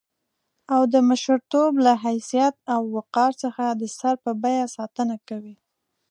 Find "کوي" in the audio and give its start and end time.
5.29-5.55